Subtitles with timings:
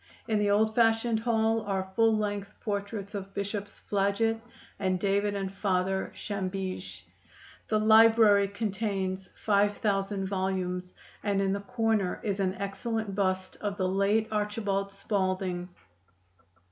[0.27, 4.41] In the old fashioned hall are full length portraits of Bishops Flaget
[4.79, 7.03] and David and Father Chambige.
[7.69, 10.91] The library contains five thousand volumes,
[11.23, 15.69] and in the corner is an excellent bust of the late Archbishop Spalding.